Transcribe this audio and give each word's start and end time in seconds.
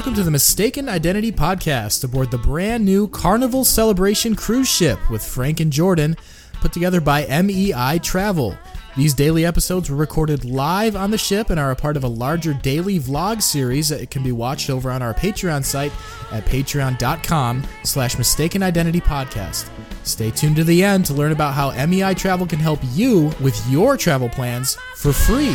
welcome 0.00 0.14
to 0.14 0.22
the 0.22 0.30
Mistaken 0.30 0.88
Identity 0.88 1.30
Podcast 1.30 2.04
aboard 2.04 2.30
the 2.30 2.38
brand 2.38 2.86
new 2.86 3.06
Carnival 3.06 3.66
Celebration 3.66 4.34
cruise 4.34 4.66
ship 4.66 4.98
with 5.10 5.22
Frank 5.22 5.60
and 5.60 5.70
Jordan, 5.70 6.16
put 6.54 6.72
together 6.72 7.02
by 7.02 7.26
MEI 7.26 7.98
Travel. 7.98 8.56
These 8.96 9.12
daily 9.12 9.44
episodes 9.44 9.90
were 9.90 9.96
recorded 9.98 10.42
live 10.46 10.96
on 10.96 11.10
the 11.10 11.18
ship 11.18 11.50
and 11.50 11.60
are 11.60 11.70
a 11.70 11.76
part 11.76 11.98
of 11.98 12.04
a 12.04 12.08
larger 12.08 12.54
daily 12.54 12.98
vlog 12.98 13.42
series 13.42 13.90
that 13.90 14.10
can 14.10 14.22
be 14.22 14.32
watched 14.32 14.70
over 14.70 14.90
on 14.90 15.02
our 15.02 15.12
Patreon 15.12 15.62
site 15.62 15.92
at 16.32 16.46
patreon.com 16.46 17.62
slash 17.84 18.16
mistaken 18.16 18.62
identity 18.62 19.02
podcast. 19.02 19.68
Stay 20.04 20.30
tuned 20.30 20.56
to 20.56 20.64
the 20.64 20.82
end 20.82 21.04
to 21.04 21.12
learn 21.12 21.32
about 21.32 21.52
how 21.52 21.72
MEI 21.86 22.14
Travel 22.14 22.46
can 22.46 22.58
help 22.58 22.80
you 22.94 23.30
with 23.38 23.62
your 23.68 23.98
travel 23.98 24.30
plans 24.30 24.78
for 24.96 25.12
free. 25.12 25.54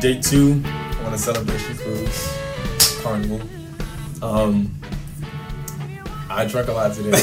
Day 0.00 0.18
two 0.20 0.62
on 1.04 1.12
a 1.12 1.18
celebration 1.18 1.76
cruise, 1.76 2.36
carnival. 3.02 3.40
Um, 4.22 4.74
I 6.30 6.46
drank 6.46 6.68
a 6.68 6.72
lot 6.72 6.94
today. 6.94 7.10
to 7.10 7.18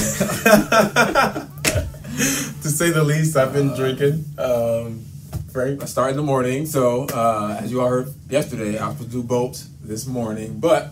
say 2.70 2.92
the 2.92 3.04
least, 3.04 3.36
I've 3.36 3.52
been 3.52 3.74
drinking. 3.74 4.26
Um, 4.38 5.04
Frank, 5.52 5.82
I 5.82 5.86
started 5.86 6.12
in 6.12 6.18
the 6.18 6.24
morning, 6.24 6.68
so 6.68 7.06
uh, 7.06 7.58
as 7.60 7.72
you 7.72 7.82
all 7.82 7.90
heard 7.90 8.14
yesterday, 8.30 8.78
I 8.78 8.88
was 8.90 8.98
supposed 8.98 9.12
to 9.12 9.22
do 9.22 9.24
boats 9.24 9.68
this 9.84 10.06
morning, 10.06 10.60
but 10.60 10.92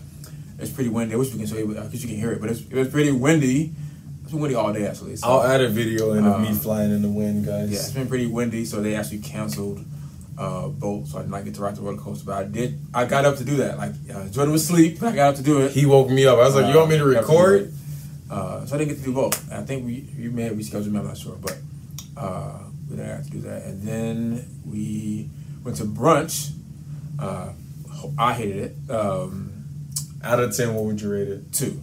it's 0.58 0.72
pretty 0.72 0.90
windy. 0.90 1.14
I 1.14 1.18
wish 1.18 1.32
we 1.32 1.38
can 1.38 1.46
show 1.46 1.56
you, 1.56 1.68
because 1.68 2.02
you 2.02 2.08
can 2.08 2.18
hear 2.18 2.32
it, 2.32 2.40
but 2.40 2.50
it's, 2.50 2.62
it 2.62 2.74
was 2.74 2.88
pretty 2.88 3.12
windy. 3.12 3.72
It's 4.24 4.32
been 4.32 4.40
windy 4.40 4.56
all 4.56 4.72
day 4.72 4.88
actually. 4.88 5.14
So, 5.14 5.28
I'll 5.28 5.44
add 5.44 5.60
a 5.60 5.68
video 5.68 6.14
in 6.14 6.26
of 6.26 6.40
me 6.40 6.48
Um, 6.48 6.56
flying 6.56 6.90
in 6.90 7.02
the 7.02 7.08
wind, 7.08 7.46
guys. 7.46 7.70
yeah, 7.70 7.78
it's 7.78 7.92
been 7.92 8.08
pretty 8.08 8.26
windy, 8.26 8.64
so 8.64 8.82
they 8.82 8.96
actually 8.96 9.18
canceled 9.18 9.84
uh, 10.38 10.68
BOLT, 10.68 11.06
so 11.08 11.18
I 11.18 11.22
did 11.22 11.30
not 11.30 11.44
get 11.44 11.54
to 11.54 11.62
ride 11.62 11.76
the 11.76 11.82
roller 11.82 11.96
coaster. 11.98 12.26
But 12.26 12.34
I 12.38 12.44
did. 12.44 12.78
I 12.94 13.04
got 13.06 13.24
up 13.24 13.36
to 13.38 13.44
do 13.44 13.56
that. 13.56 13.78
Like 13.78 13.92
uh, 14.12 14.28
Jordan 14.28 14.52
was 14.52 14.64
asleep, 14.64 14.98
but 15.00 15.12
I 15.12 15.16
got 15.16 15.30
up 15.30 15.36
to 15.36 15.42
do 15.42 15.60
it. 15.62 15.72
He 15.72 15.86
woke 15.86 16.10
me 16.10 16.26
up. 16.26 16.38
I 16.38 16.42
was 16.42 16.54
like, 16.54 16.72
"You 16.72 16.78
want 16.78 16.90
me 16.90 16.98
to 16.98 17.04
Uh, 17.04 17.20
record?" 17.20 17.60
it. 17.62 17.70
Uh, 18.30 18.66
so 18.66 18.74
I 18.74 18.78
didn't 18.78 18.88
get 18.90 18.98
to 18.98 19.04
do 19.04 19.12
both. 19.14 19.52
I 19.52 19.62
think 19.62 19.84
we 19.86 20.08
you 20.18 20.30
may 20.30 20.42
have 20.44 20.56
rescheduled 20.56 20.88
me. 20.90 20.98
I'm 20.98 21.06
not 21.06 21.16
sure, 21.16 21.36
but 21.40 21.56
uh, 22.16 22.58
we 22.90 22.96
didn't 22.96 23.10
have 23.10 23.24
to 23.26 23.30
do 23.30 23.40
that. 23.42 23.62
And 23.64 23.82
then 23.82 24.46
we 24.66 25.28
went 25.64 25.76
to 25.78 25.84
brunch. 25.84 26.50
Uh, 27.18 27.52
I 28.18 28.34
hated 28.34 28.56
it. 28.88 28.90
Um, 28.90 29.52
Out 30.22 30.40
of 30.40 30.54
ten, 30.56 30.74
what 30.74 30.84
would 30.84 31.00
you 31.00 31.10
rate 31.12 31.28
it? 31.28 31.52
two 31.52 31.80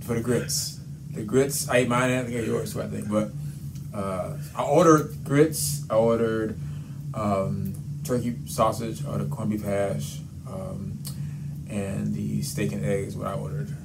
for 0.00 0.14
the 0.14 0.20
grits. 0.20 0.80
The 1.12 1.22
grits, 1.22 1.68
I 1.68 1.76
ate 1.78 1.88
mine 1.88 2.10
and 2.10 2.20
I 2.20 2.24
think 2.24 2.36
I 2.36 2.40
ate 2.40 2.48
yours 2.48 2.72
too, 2.72 2.82
I 2.82 2.86
think. 2.88 3.08
But 3.08 3.30
uh, 3.94 4.36
I 4.56 4.62
ordered 4.64 5.22
grits. 5.24 5.84
I 5.90 5.94
ordered 5.94 6.58
um, 7.14 7.74
turkey 8.04 8.36
sausage, 8.46 9.04
or 9.04 9.18
the 9.18 9.26
corned 9.26 9.50
beef 9.50 9.62
hash, 9.62 10.18
um, 10.48 10.98
and 11.68 12.14
the 12.14 12.42
steak 12.42 12.72
and 12.72 12.84
eggs. 12.84 13.16
What 13.16 13.26
I 13.26 13.34
ordered. 13.34 13.76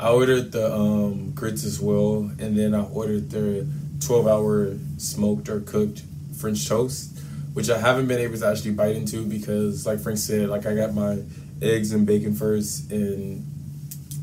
I 0.00 0.10
ordered 0.10 0.52
the 0.52 0.72
um, 0.72 1.30
grits 1.32 1.64
as 1.64 1.80
well, 1.80 2.30
and 2.38 2.58
then 2.58 2.74
I 2.74 2.82
ordered 2.82 3.30
the 3.30 3.66
12 4.00 4.26
hour 4.26 4.76
smoked 4.96 5.48
or 5.48 5.60
cooked 5.60 6.02
French 6.36 6.68
toast, 6.68 7.18
which 7.52 7.70
I 7.70 7.78
haven't 7.78 8.08
been 8.08 8.18
able 8.18 8.36
to 8.38 8.46
actually 8.46 8.72
bite 8.72 8.96
into 8.96 9.24
because, 9.24 9.86
like 9.86 10.00
Frank 10.00 10.18
said, 10.18 10.48
like 10.48 10.66
I 10.66 10.74
got 10.74 10.92
my 10.92 11.18
eggs 11.60 11.92
and 11.92 12.04
bacon 12.04 12.34
first, 12.34 12.90
and 12.90 13.46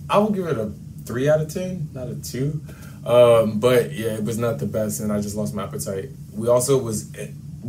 I 0.09 0.17
will 0.17 0.31
give 0.31 0.47
it 0.47 0.57
a 0.57 0.71
three 1.05 1.29
out 1.29 1.39
of 1.41 1.53
ten, 1.53 1.89
not 1.93 2.09
a 2.09 2.15
two. 2.15 2.61
Um, 3.05 3.59
but 3.59 3.93
yeah, 3.93 4.15
it 4.15 4.23
was 4.23 4.37
not 4.37 4.59
the 4.59 4.65
best, 4.65 4.99
and 4.99 5.11
I 5.11 5.21
just 5.21 5.35
lost 5.35 5.53
my 5.53 5.63
appetite. 5.63 6.09
We 6.33 6.49
also 6.49 6.77
was, 6.77 7.09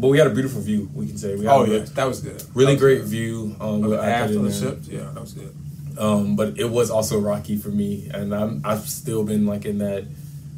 but 0.00 0.08
we 0.08 0.18
had 0.18 0.26
a 0.26 0.34
beautiful 0.34 0.60
view. 0.60 0.88
We 0.94 1.06
can 1.06 1.18
say 1.18 1.34
we 1.36 1.44
had 1.44 1.52
Oh 1.54 1.64
yeah, 1.64 1.84
that 1.98 2.04
was 2.06 2.20
good. 2.20 2.42
really 2.54 2.72
was 2.74 2.80
great 2.82 2.98
good. 3.00 3.08
view. 3.08 3.56
Um, 3.60 3.84
Of 3.84 3.90
with 3.90 4.00
the 4.00 4.04
aft 4.06 4.32
iPad 4.32 4.42
the 4.44 4.52
ship. 4.52 4.78
Yeah, 4.88 5.10
that 5.14 5.20
was 5.20 5.32
good. 5.32 5.54
Um, 5.98 6.36
but 6.36 6.58
it 6.58 6.70
was 6.70 6.90
also 6.90 7.20
rocky 7.20 7.56
for 7.56 7.68
me, 7.68 8.08
and 8.14 8.34
I'm 8.34 8.62
I've 8.64 8.88
still 8.88 9.22
been 9.24 9.44
like 9.46 9.64
in 9.66 9.78
that 9.78 10.04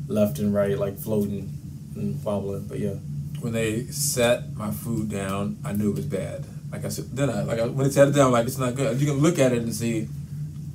left 0.08 0.38
and 0.38 0.54
right, 0.54 0.78
like 0.78 0.98
floating 0.98 1.50
and 1.96 2.22
wobbling. 2.24 2.66
But 2.68 2.78
yeah, 2.78 2.94
When 3.40 3.52
they 3.52 3.84
set 3.86 4.54
my 4.56 4.70
food 4.70 5.10
down, 5.10 5.58
I 5.64 5.72
knew 5.72 5.90
it 5.90 5.96
was 5.96 6.06
bad. 6.06 6.46
Like 6.70 6.84
I 6.84 6.88
said, 6.90 7.06
then 7.16 7.28
I 7.30 7.42
like 7.42 7.58
I, 7.58 7.66
when 7.66 7.84
they 7.86 7.92
set 7.92 8.08
it 8.08 8.14
down, 8.14 8.30
like 8.32 8.46
it's 8.46 8.58
not 8.58 8.74
good. 8.76 9.00
You 9.00 9.06
can 9.06 9.18
look 9.18 9.38
at 9.38 9.52
it 9.52 9.62
and 9.62 9.74
see 9.74 10.08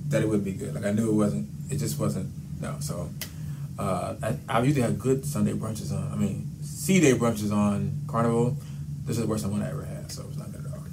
that 0.10 0.22
it 0.22 0.28
wouldn't 0.28 0.46
be 0.46 0.54
good. 0.54 0.74
Like 0.76 0.86
I 0.86 0.92
knew 0.92 1.10
it 1.10 1.14
wasn't. 1.16 1.48
It 1.72 1.78
just 1.78 1.98
wasn't. 2.00 2.30
No. 2.62 2.76
So 2.80 3.10
uh, 3.80 4.16
I, 4.22 4.36
I 4.50 4.62
usually 4.64 4.82
have 4.82 4.98
good 5.00 5.26
Sunday 5.26 5.54
brunches 5.54 5.92
on. 5.92 6.12
I 6.12 6.16
mean, 6.16 6.50
sea 6.88 7.02
day 7.02 7.12
brunches 7.12 7.52
on 7.52 8.02
Carnival. 8.08 8.58
This 9.04 9.18
is 9.18 9.24
the 9.24 9.28
worst 9.28 9.46
one 9.46 9.62
I 9.62 9.70
ever 9.70 9.84
had. 9.84 10.10
So 10.10 10.24
it's 10.30 10.38
not 10.38 10.54
good 10.54 10.66
at 10.66 10.72
all. 10.72 10.86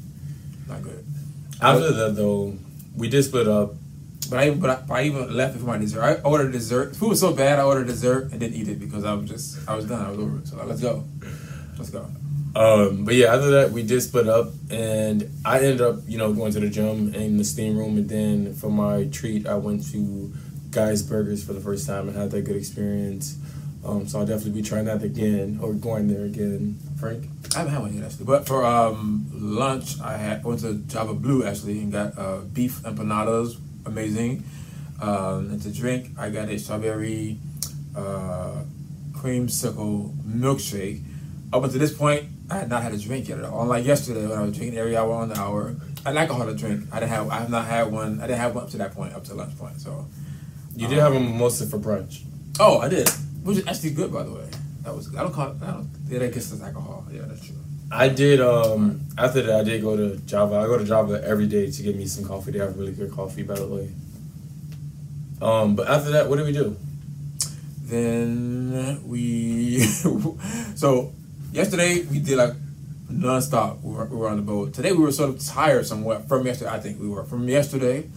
Not 0.66 0.82
good. 0.82 1.06
after 1.62 1.92
that 1.92 2.16
though, 2.16 2.58
we 2.96 3.08
did 3.08 3.22
split 3.22 3.46
up. 3.46 3.74
But 4.28 4.38
I, 4.40 4.50
but 4.50 4.70
I, 4.70 4.76
but 4.88 4.94
I 4.94 5.02
even 5.04 5.36
left 5.36 5.54
it 5.54 5.60
for 5.60 5.66
my 5.66 5.78
dessert. 5.78 6.02
I 6.02 6.14
ordered 6.22 6.50
dessert. 6.50 6.96
Food 6.96 7.10
was 7.10 7.20
so 7.20 7.32
bad. 7.32 7.60
I 7.60 7.62
ordered 7.62 7.86
dessert 7.86 8.32
and 8.32 8.40
didn't 8.40 8.56
eat 8.56 8.68
it 8.68 8.80
because 8.80 9.04
I 9.04 9.14
was 9.14 9.28
just 9.30 9.68
I 9.68 9.76
was 9.76 9.86
done. 9.86 10.04
I 10.04 10.10
was 10.10 10.18
over 10.18 10.38
it. 10.38 10.48
So 10.48 10.56
like, 10.56 10.66
let's 10.66 10.80
go, 10.80 11.04
let's 11.78 11.90
go. 11.90 12.10
Um, 12.56 13.04
but 13.04 13.14
yeah, 13.14 13.34
after 13.34 13.50
that 13.50 13.70
we 13.70 13.84
did 13.84 14.00
split 14.00 14.26
up, 14.26 14.48
and 14.70 15.30
I 15.44 15.58
ended 15.58 15.80
up 15.80 15.96
you 16.08 16.18
know 16.18 16.32
going 16.32 16.52
to 16.54 16.60
the 16.60 16.70
gym 16.70 17.14
in 17.14 17.36
the 17.36 17.44
steam 17.44 17.76
room, 17.76 17.98
and 17.98 18.08
then 18.08 18.54
for 18.54 18.70
my 18.70 19.04
treat 19.12 19.46
I 19.46 19.54
went 19.54 19.86
to 19.92 20.32
Guy's 20.70 21.02
Burgers 21.02 21.44
for 21.44 21.52
the 21.52 21.60
first 21.60 21.86
time 21.86 22.08
and 22.08 22.16
had 22.16 22.32
that 22.32 22.42
good 22.42 22.56
experience. 22.56 23.38
Um, 23.84 24.06
so 24.06 24.20
I'll 24.20 24.26
definitely 24.26 24.62
be 24.62 24.66
trying 24.66 24.86
that 24.86 25.02
again 25.02 25.58
or 25.62 25.74
going 25.74 26.08
there 26.08 26.24
again. 26.24 26.78
Frank. 26.98 27.28
I 27.54 27.58
haven't 27.58 27.72
had 27.72 27.82
one 27.82 27.94
yet 27.94 28.04
actually. 28.04 28.24
But 28.24 28.46
for 28.46 28.64
um, 28.64 29.26
lunch, 29.32 30.00
I 30.00 30.16
had 30.16 30.44
went 30.44 30.60
to 30.60 30.74
Java 30.74 31.14
Blue 31.14 31.44
actually 31.44 31.80
and 31.80 31.92
got 31.92 32.16
uh, 32.18 32.38
beef 32.40 32.80
empanadas, 32.82 33.58
amazing. 33.84 34.44
Um, 35.00 35.50
and 35.50 35.62
to 35.62 35.72
drink, 35.72 36.10
I 36.18 36.30
got 36.30 36.48
a 36.48 36.58
strawberry 36.58 37.38
uh, 37.96 38.62
creamsicle 39.12 40.14
milkshake. 40.24 41.02
Up 41.52 41.62
until 41.62 41.78
this 41.78 41.92
point, 41.92 42.24
I 42.50 42.58
had 42.58 42.68
not 42.68 42.82
had 42.82 42.92
a 42.92 42.98
drink 42.98 43.28
yet 43.28 43.38
at 43.38 43.44
all. 43.44 43.62
Unlike 43.62 43.84
yesterday 43.84 44.26
when 44.26 44.38
I 44.38 44.42
was 44.42 44.56
drinking 44.56 44.78
every 44.78 44.96
hour 44.96 45.12
on 45.12 45.28
the 45.28 45.38
hour. 45.38 45.76
I 46.06 46.10
had 46.10 46.18
alcohol 46.18 46.46
to 46.46 46.54
drink. 46.54 46.86
I 46.92 47.00
didn't 47.00 47.12
have. 47.12 47.28
I 47.30 47.38
have 47.38 47.50
not 47.50 47.66
had 47.66 47.90
one. 47.90 48.20
I 48.20 48.26
didn't 48.26 48.40
have 48.40 48.54
one 48.54 48.64
up 48.64 48.70
to 48.70 48.78
that 48.78 48.94
point, 48.94 49.14
up 49.14 49.24
to 49.24 49.34
lunch 49.34 49.56
point. 49.58 49.80
So. 49.80 50.06
You 50.76 50.88
did 50.88 50.98
have 50.98 51.14
a 51.14 51.20
mimosa 51.20 51.66
for 51.66 51.78
brunch. 51.78 52.24
Oh, 52.58 52.78
I 52.78 52.88
did. 52.88 53.08
Which 53.44 53.58
is 53.58 53.66
actually 53.66 53.90
good, 53.90 54.12
by 54.12 54.22
the 54.22 54.32
way. 54.32 54.48
That 54.82 54.94
was. 54.96 55.14
I 55.14 55.22
don't 55.22 55.32
call 55.32 55.50
it. 55.50 55.56
I 55.62 55.72
don't. 55.72 55.90
Yeah, 56.08 56.18
that 56.20 56.32
gets 56.32 56.52
us 56.52 56.62
alcohol. 56.62 57.06
Yeah, 57.12 57.22
that's 57.26 57.46
true. 57.46 57.56
I 57.92 58.08
did. 58.08 58.40
Um, 58.40 59.02
after 59.18 59.42
that, 59.42 59.60
I 59.60 59.64
did 59.64 59.82
go 59.82 59.96
to 59.96 60.16
Java. 60.26 60.56
I 60.56 60.66
go 60.66 60.78
to 60.78 60.84
Java 60.84 61.22
every 61.24 61.46
day 61.46 61.70
to 61.70 61.82
get 61.82 61.94
me 61.94 62.06
some 62.06 62.24
coffee. 62.24 62.52
They 62.52 62.58
have 62.58 62.76
really 62.78 62.92
good 62.92 63.12
coffee, 63.12 63.42
by 63.42 63.54
the 63.54 63.66
way. 63.66 63.90
Um, 65.42 65.76
but 65.76 65.88
after 65.88 66.10
that, 66.12 66.28
what 66.28 66.36
did 66.36 66.46
we 66.46 66.52
do? 66.52 66.76
Then 67.82 69.06
we. 69.06 69.80
so 70.74 71.12
yesterday 71.52 72.02
we 72.02 72.20
did 72.20 72.38
like 72.38 72.54
nonstop. 73.12 73.82
We 73.82 73.94
were, 73.94 74.06
we 74.06 74.16
were 74.16 74.28
on 74.28 74.36
the 74.36 74.42
boat. 74.42 74.72
Today 74.72 74.92
we 74.92 74.98
were 74.98 75.12
sort 75.12 75.30
of 75.30 75.44
tired 75.44 75.86
somewhat 75.86 76.28
from 76.28 76.46
yesterday. 76.46 76.70
I 76.70 76.80
think 76.80 76.98
we 76.98 77.08
were 77.08 77.24
from 77.24 77.46
yesterday. 77.46 78.08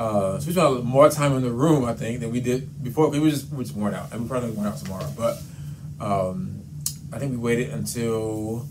Uh, 0.00 0.38
so 0.40 0.46
we 0.46 0.52
spent 0.54 0.84
more 0.84 1.10
time 1.10 1.32
in 1.34 1.42
the 1.42 1.50
room, 1.50 1.84
I 1.84 1.92
think, 1.92 2.20
than 2.20 2.30
we 2.32 2.40
did 2.40 2.82
before. 2.82 3.08
We 3.10 3.20
were 3.20 3.28
just 3.30 3.50
we 3.50 3.58
were 3.58 3.64
just 3.64 3.76
worn 3.76 3.94
out, 3.94 4.10
and 4.12 4.22
we 4.22 4.28
probably 4.28 4.50
worn 4.50 4.66
out 4.68 4.78
tomorrow. 4.78 5.06
But 5.16 5.34
um, 6.00 6.62
I 7.12 7.18
think 7.18 7.32
we 7.32 7.36
waited 7.36 7.68
until 7.70 8.66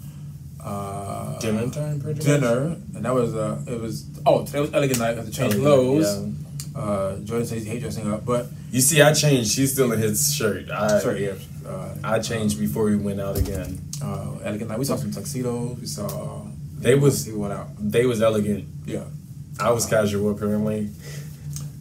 uh, 0.64 1.38
Dinner 1.40 1.70
time, 1.70 2.02
pretty 2.02 2.20
much? 2.20 2.26
dinner, 2.26 2.76
and 2.96 3.06
that 3.06 3.14
was 3.14 3.36
uh, 3.36 3.62
it 3.68 3.80
was 3.80 4.06
oh 4.26 4.44
today 4.46 4.60
was 4.62 4.74
elegant 4.74 5.00
night. 5.00 5.12
I 5.12 5.16
had 5.22 5.26
to 5.28 5.32
change 5.32 5.54
clothes. 5.56 6.08
Uh, 6.76 7.18
Jordan 7.20 7.46
says 7.46 7.64
he 7.64 7.70
hates 7.70 7.82
dressing 7.84 8.12
up, 8.12 8.26
but 8.26 8.48
You 8.72 8.82
see, 8.82 9.02
I 9.02 9.14
changed. 9.14 9.52
She's 9.52 9.72
still 9.74 9.92
in 9.92 10.00
his 10.00 10.34
shirt. 10.34 10.70
I, 10.72 11.00
sorry, 11.00 11.26
yeah. 11.26 11.34
Uh, 11.68 11.94
I 12.04 12.20
changed 12.20 12.60
before 12.60 12.86
we 12.86 12.96
went 12.96 13.20
out 13.20 13.38
again. 13.38 13.80
uh, 14.02 14.38
elegant 14.44 14.70
night. 14.70 14.80
We 14.80 14.86
saw 14.86 14.96
some 14.96 15.12
tuxedos. 15.12 15.78
We 15.80 15.86
saw. 15.86 16.46
They 16.80 16.96
was- 16.96 17.28
we 17.28 17.34
went 17.34 17.54
out. 17.54 17.68
They 17.80 18.06
was 18.06 18.22
elegant. 18.22 18.66
Yeah. 18.86 19.04
I 19.60 19.72
was 19.72 19.86
casual, 19.86 20.32
apparently. 20.32 20.90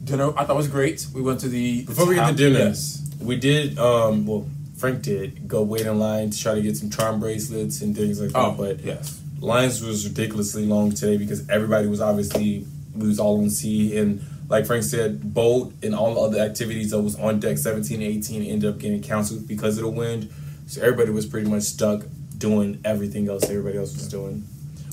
Dinner 0.04 0.32
I 0.38 0.44
thought 0.44 0.56
was 0.56 0.68
great. 0.68 1.06
We 1.14 1.20
went 1.22 1.40
to 1.40 1.48
the 1.48 1.84
Before 1.84 2.06
we 2.06 2.14
get 2.14 2.28
to 2.30 2.34
dinner, 2.34 2.58
Yes. 2.58 3.06
we 3.20 3.36
did. 3.36 3.78
Um, 3.78 4.26
well, 4.26 4.46
Frank 4.76 5.02
did 5.02 5.46
go 5.48 5.62
wait 5.62 5.82
in 5.86 5.98
line 5.98 6.30
to 6.30 6.38
try 6.38 6.54
to 6.54 6.62
get 6.62 6.76
some 6.76 6.88
charm 6.90 7.20
bracelets 7.20 7.82
and 7.82 7.96
things 7.96 8.20
like 8.20 8.30
that. 8.30 8.38
Oh, 8.38 8.52
but 8.56 8.80
yes. 8.80 9.20
lines 9.40 9.82
was 9.82 10.06
ridiculously 10.08 10.64
long 10.66 10.92
today 10.92 11.16
because 11.16 11.48
everybody 11.50 11.88
was 11.88 12.00
obviously 12.00 12.64
we 12.96 13.06
was 13.06 13.18
all 13.20 13.38
on 13.38 13.50
sea 13.50 13.96
and 13.98 14.22
like 14.48 14.64
Frank 14.66 14.82
said, 14.82 15.34
BOLT 15.34 15.74
and 15.82 15.94
all 15.94 16.14
the 16.14 16.20
other 16.20 16.40
activities 16.40 16.92
that 16.92 17.02
was 17.02 17.16
on 17.16 17.38
deck 17.38 17.58
17 17.58 18.00
and 18.00 18.16
18 18.16 18.42
ended 18.42 18.70
up 18.72 18.78
getting 18.78 19.02
canceled 19.02 19.46
because 19.46 19.76
of 19.76 19.84
the 19.84 19.90
wind. 19.90 20.30
So 20.66 20.80
everybody 20.80 21.10
was 21.10 21.26
pretty 21.26 21.50
much 21.50 21.64
stuck 21.64 22.02
doing 22.38 22.80
everything 22.84 23.28
else 23.28 23.44
everybody 23.44 23.76
else 23.76 23.92
was 23.94 24.08
doing. 24.08 24.44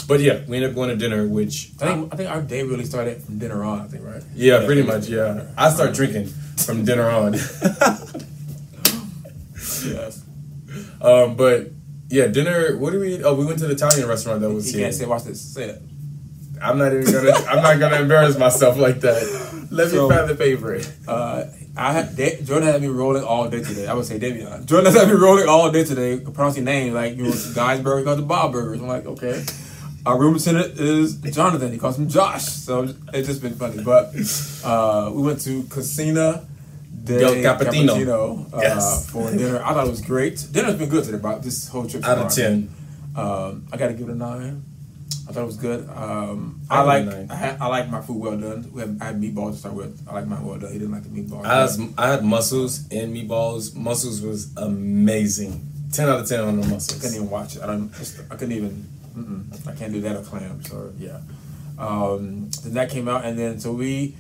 But 0.07 0.19
yeah, 0.19 0.42
we 0.48 0.57
ended 0.57 0.69
up 0.72 0.75
going 0.75 0.90
to 0.90 0.96
dinner, 0.96 1.28
which 1.28 1.72
I 1.81 1.86
think 1.88 2.13
I 2.13 2.18
think 2.18 2.30
our 2.30 2.42
day 2.42 2.62
really 2.63 2.86
started 2.86 3.22
from 3.24 3.40
dinner 3.40 3.63
on. 3.63 3.81
I 3.81 3.88
think 3.88 4.06
right. 4.06 4.22
yeah, 4.36 4.63
pretty 4.66 4.84
much 4.84 5.07
yeah. 5.07 5.48
I 5.57 5.69
start 5.72 5.94
drinking 5.96 6.28
from 6.28 6.86
dinner 6.86 7.10
on. 7.10 7.36
Yes. 9.86 10.24
Um, 11.02 11.36
but 11.36 11.68
Yeah, 12.10 12.28
dinner. 12.28 12.78
What 12.78 12.92
do 12.94 13.00
we? 13.00 13.24
Oh, 13.24 13.34
we 13.36 13.46
went 13.46 13.60
to 13.60 13.68
the 13.68 13.74
Italian 13.74 14.07
restaurant 14.07 14.42
that 14.42 14.50
was 14.52 14.72
You 14.72 14.80
here. 14.80 14.88
can't 14.88 14.96
say 14.96 15.06
watch 15.06 15.24
this. 15.24 15.42
Say 15.42 15.66
it. 15.69 15.81
I'm 16.62 16.78
not 16.78 16.94
even 16.94 17.12
gonna. 17.12 17.31
I'm 17.50 17.62
not 17.62 17.80
gonna 17.80 18.02
embarrass 18.02 18.38
myself 18.38 18.78
like 18.78 19.02
that. 19.02 19.68
Let 19.72 19.90
So- 19.92 20.07
me 20.10 20.16
find 20.16 20.30
the 20.30 20.36
favorite. 20.36 20.92
Uh, 21.07 21.46
I 21.78 21.92
had 21.92 22.16
Da- 22.16 22.42
Jordan 22.44 22.68
had 22.69 22.81
me 22.81 22.88
rolling 22.88 23.24
all 23.24 23.50
day 23.50 23.62
today. 23.63 23.88
I 23.88 23.94
would 23.94 24.06
say 24.06 24.18
Davion. 24.19 24.66
Jordan 24.66 24.86
has 24.92 24.96
had 24.96 25.07
me 25.10 25.16
rolling 25.16 25.48
all 25.50 25.69
day 25.72 25.84
today, 25.84 26.19
pronouncing 26.19 26.63
name 26.63 26.94
like 26.94 27.18
you 27.18 27.24
know 27.24 27.34
Guy's 27.54 27.81
Burger, 27.81 28.00
he 28.00 28.06
calls 28.06 28.19
it 28.19 28.28
Bob 28.28 28.54
Burgers. 28.54 28.80
I'm 28.80 28.88
like, 28.88 29.06
okay. 29.06 29.44
Our 30.06 30.19
room 30.19 30.36
attendant 30.36 30.80
is 30.80 31.16
Jonathan. 31.16 31.72
He 31.72 31.78
calls 31.80 31.98
him 31.98 32.07
Josh. 32.07 32.44
So 32.46 32.94
it's 33.13 33.28
just 33.28 33.42
been 33.42 33.56
funny. 33.56 33.84
But 33.84 34.13
uh, 34.63 35.12
we 35.13 35.24
went 35.24 35.42
to 35.42 35.63
Casina 35.63 36.46
de 37.04 37.19
Del 37.19 37.34
Cappuccino. 37.36 37.96
Cappuccino, 37.96 38.54
uh, 38.54 38.60
Yes. 38.62 39.10
for 39.10 39.31
dinner. 39.31 39.63
I 39.63 39.74
thought 39.74 39.88
it 39.88 39.90
was 39.90 40.02
great. 40.02 40.46
Dinner's 40.52 40.75
been 40.75 40.90
good 40.90 41.04
today, 41.06 41.18
about 41.18 41.42
this 41.42 41.68
whole 41.69 41.88
trip. 41.88 42.04
Out 42.06 42.19
of 42.19 42.31
10. 42.31 42.69
Um, 43.16 43.68
I 43.72 43.78
got 43.78 43.88
to 43.88 43.94
give 43.94 44.07
it 44.10 44.12
a 44.12 44.16
nine. 44.16 44.63
I 45.28 45.31
thought 45.31 45.42
it 45.42 45.46
was 45.48 45.57
good. 45.57 45.90
Um, 45.90 46.62
I 46.69 46.84
I, 46.84 47.00
give 47.00 47.07
it 47.07 47.13
a 47.13 47.18
like. 47.22 47.31
I, 47.31 47.36
had, 47.36 47.62
I 47.62 47.68
like 47.68 47.90
my 47.90 48.02
food 48.02 48.18
well 48.18 48.38
done. 48.38 48.69
We 48.72 48.81
had, 48.81 48.98
I 49.02 49.06
had 49.06 49.19
meatballs 49.22 49.54
to 49.54 49.57
start 49.57 49.74
with. 49.75 50.06
I 50.07 50.13
like 50.13 50.28
mine 50.28 50.46
well 50.46 50.60
done. 50.60 50.72
He 50.72 50.78
didn't 50.78 50.94
like 50.94 51.04
the 51.04 51.10
meatballs. 51.10 51.46
I 51.46 51.62
had, 51.62 51.94
I 51.98 52.12
had 52.12 52.24
mussels 52.24 52.88
and 52.92 53.16
meatballs. 53.16 53.74
Mussels 53.75 54.22
was 54.22 54.56
amazing. 54.57 55.68
Ten 55.92 56.10
out 56.10 56.19
of 56.19 56.28
ten 56.30 56.42
on 56.42 56.60
the 56.62 56.68
muscles. 56.68 57.00
I 57.00 57.02
couldn't 57.02 57.16
even 57.16 57.30
watch 57.31 57.56
it. 57.56 57.63
I 57.63 57.68
don't. 57.68 57.92
I 58.30 58.36
couldn't 58.36 58.52
even. 58.56 58.88
Mm-mm, 59.17 59.67
I 59.67 59.73
can't 59.75 59.94
do 59.94 60.01
that 60.01 60.15
or 60.15 60.21
clams 60.23 60.71
or 60.71 60.91
yeah. 60.97 61.19
Um, 61.77 62.50
then 62.63 62.73
that 62.73 62.89
came 62.89 63.07
out, 63.07 63.25
and 63.25 63.38
then 63.38 63.59
so 63.59 63.71
we 63.71 64.15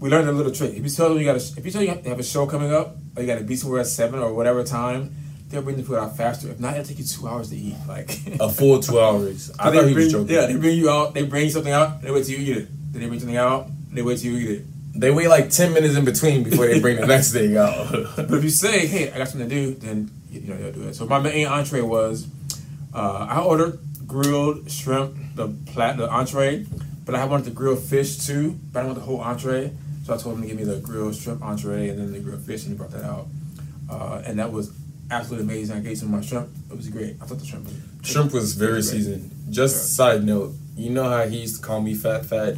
we 0.00 0.10
learned 0.10 0.28
a 0.28 0.32
little 0.32 0.52
trick. 0.52 0.74
If 0.74 0.82
you 0.84 0.90
tell 0.90 1.08
them 1.08 1.18
you 1.18 1.24
got 1.24 1.36
a, 1.36 1.58
if 1.58 1.64
you 1.64 1.70
tell 1.70 1.82
you 1.82 1.88
have 1.88 2.18
a 2.18 2.22
show 2.22 2.46
coming 2.46 2.72
up, 2.72 2.96
or 3.16 3.22
you 3.22 3.26
got 3.28 3.38
to 3.38 3.44
be 3.44 3.56
somewhere 3.56 3.80
at 3.80 3.86
seven 3.86 4.20
or 4.20 4.32
whatever 4.34 4.64
time, 4.64 5.14
they'll 5.48 5.62
bring 5.62 5.76
the 5.76 5.82
food 5.82 5.98
out 5.98 6.16
faster. 6.16 6.50
If 6.50 6.60
not, 6.60 6.74
it'll 6.74 6.84
take 6.86 6.98
you 6.98 7.04
two 7.04 7.28
hours 7.28 7.50
to 7.50 7.56
eat. 7.56 7.76
Like 7.88 8.18
A 8.40 8.48
full 8.50 8.80
two 8.80 9.00
hours. 9.04 9.50
I 9.58 9.70
thought 9.70 9.86
he 9.86 9.92
bring, 9.92 9.96
was 9.96 10.12
joking. 10.12 10.34
Yeah, 10.34 10.46
they 10.46 10.56
bring 10.56 10.78
you 10.78 10.90
out. 10.90 11.14
They 11.14 11.24
bring 11.24 11.50
something 11.50 11.72
out. 11.72 12.02
They 12.02 12.10
wait 12.10 12.24
till 12.26 12.38
you 12.38 12.52
eat 12.52 12.56
it. 12.58 12.68
Then 12.92 13.02
they 13.02 13.08
bring 13.08 13.20
something 13.20 13.36
out. 13.36 13.68
They 13.92 14.02
wait 14.02 14.18
till 14.18 14.32
you 14.32 14.38
eat 14.38 14.58
it. 14.60 14.64
They 14.96 15.10
wait 15.10 15.28
like 15.28 15.50
ten 15.50 15.72
minutes 15.72 15.96
in 15.96 16.04
between 16.04 16.42
before 16.44 16.66
they 16.66 16.80
bring 16.80 16.96
the 17.00 17.06
next 17.06 17.32
thing 17.32 17.56
out. 17.56 17.90
But 18.16 18.32
if 18.32 18.44
you 18.44 18.50
say, 18.50 18.86
"Hey, 18.86 19.10
I 19.12 19.18
got 19.18 19.28
something 19.28 19.48
to 19.48 19.54
do," 19.54 19.74
then 19.74 20.10
you 20.30 20.42
know 20.42 20.56
they'll 20.56 20.72
do 20.72 20.82
it. 20.88 20.94
So 20.94 21.06
my 21.06 21.18
main 21.18 21.46
entree 21.46 21.80
was 21.80 22.28
uh, 22.94 23.26
I 23.28 23.40
ordered 23.40 23.78
grilled 24.06 24.70
shrimp, 24.70 25.16
the 25.34 25.48
plat, 25.72 25.96
the 25.96 26.08
entree, 26.10 26.66
but 27.04 27.14
I 27.14 27.24
wanted 27.24 27.44
the 27.46 27.50
grilled 27.50 27.80
fish 27.80 28.18
too. 28.18 28.58
But 28.72 28.80
I 28.80 28.82
didn't 28.82 28.96
want 28.96 28.98
the 28.98 29.04
whole 29.06 29.20
entree, 29.20 29.72
so 30.04 30.14
I 30.14 30.16
told 30.16 30.36
him 30.36 30.42
to 30.42 30.48
give 30.48 30.56
me 30.56 30.64
the 30.64 30.80
grilled 30.80 31.14
shrimp 31.16 31.42
entree 31.42 31.88
and 31.88 31.98
then 31.98 32.12
the 32.12 32.20
grilled 32.20 32.42
fish, 32.42 32.62
and 32.64 32.72
he 32.72 32.76
brought 32.78 32.90
that 32.92 33.04
out, 33.04 33.26
uh, 33.90 34.22
and 34.24 34.38
that 34.38 34.52
was 34.52 34.72
absolutely 35.10 35.44
amazing. 35.52 35.76
I 35.76 35.80
gave 35.80 35.98
some 35.98 36.12
of 36.12 36.20
my 36.20 36.26
shrimp. 36.26 36.48
It 36.70 36.76
was 36.76 36.88
great. 36.88 37.16
I 37.20 37.26
thought 37.26 37.38
the 37.38 37.46
shrimp 37.46 37.66
was 37.66 37.74
Shrimp 38.02 38.32
was 38.32 38.52
very 38.54 38.82
seasoned. 38.82 39.30
Just 39.50 39.76
Yeah. 39.76 39.96
side 40.14 40.24
note, 40.24 40.52
you 40.76 40.90
know 40.90 41.04
how 41.08 41.26
he 41.26 41.38
used 41.38 41.56
to 41.56 41.62
call 41.62 41.80
me 41.80 41.94
fat 41.94 42.26
fat. 42.26 42.56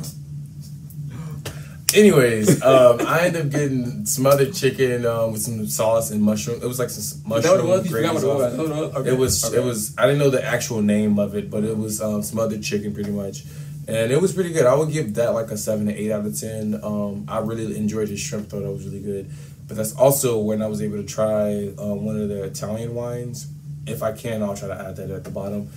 Anyways, 1.95 2.63
um, 2.63 3.01
I 3.07 3.27
ended 3.27 3.47
up 3.47 3.53
getting 3.53 4.05
smothered 4.07 4.53
chicken 4.55 5.07
um, 5.07 5.33
with 5.33 5.43
some 5.43 5.67
sauce 5.67 6.11
and 6.11 6.21
mushroom. 6.21 6.61
It 6.61 6.67
was 6.67 6.79
like 6.79 6.91
some 6.91 7.23
mushroom 7.29 7.43
that 7.43 7.51
what 7.53 7.61
it 7.61 7.69
was? 7.69 7.91
You 7.91 7.97
what 8.13 8.23
it 8.23 8.27
was. 8.27 8.53
Is 8.53 8.59
it 8.59 8.69
was? 8.69 8.95
Okay. 8.97 9.11
It 9.11 9.19
was 9.19 9.45
Okay. 9.45 9.57
it 9.57 9.65
was 9.65 9.95
I 9.97 10.03
didn't 10.07 10.19
know 10.19 10.31
the 10.31 10.45
actual 10.45 10.83
name 10.83 11.19
of 11.19 11.35
it, 11.37 11.49
but 11.51 11.63
it 11.65 11.77
was 11.77 12.03
um, 12.03 12.23
smothered 12.23 12.63
chicken 12.63 12.93
pretty 12.93 13.13
much, 13.13 13.45
and 13.87 14.11
it 14.11 14.21
was 14.21 14.33
pretty 14.33 14.53
good. 14.53 14.67
I 14.67 14.75
would 14.75 14.91
give 14.93 15.15
that 15.15 15.33
like 15.33 15.51
a 15.53 15.57
seven 15.57 15.87
to 15.87 15.95
eight 15.95 16.11
out 16.11 16.27
of 16.27 16.39
ten. 16.39 16.81
Um, 16.83 17.25
I 17.29 17.39
really 17.39 17.77
enjoyed 17.77 18.09
the 18.09 18.17
shrimp; 18.17 18.49
thought 18.51 18.63
that 18.63 18.71
was 18.71 18.85
really 18.85 19.01
good. 19.01 19.31
But 19.69 19.77
that's 19.77 19.95
also 19.95 20.39
when 20.41 20.63
I 20.63 20.67
was 20.67 20.83
able 20.83 20.97
to 20.97 21.05
try 21.05 21.69
um, 21.79 22.05
one 22.05 22.21
of 22.21 22.29
the 22.29 22.43
Italian 22.45 22.95
wines. 22.95 23.47
If 23.87 24.03
I 24.03 24.11
can, 24.13 24.43
I'll 24.43 24.57
try 24.57 24.69
to 24.69 24.75
add 24.75 24.97
that 24.97 25.11
at 25.11 25.23
the 25.23 25.31
bottom. 25.31 25.71